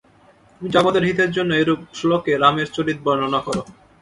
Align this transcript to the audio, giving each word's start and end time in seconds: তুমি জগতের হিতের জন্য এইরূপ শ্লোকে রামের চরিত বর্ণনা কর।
তুমি 0.53 0.69
জগতের 0.75 1.03
হিতের 1.07 1.29
জন্য 1.31 1.51
এইরূপ 1.55 1.79
শ্লোকে 1.99 2.33
রামের 2.37 2.67
চরিত 2.75 2.97
বর্ণনা 3.05 3.39
কর। 3.45 3.57